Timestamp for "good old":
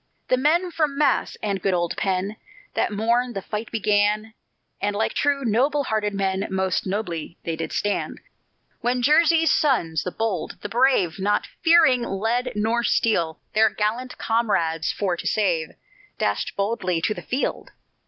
1.61-1.95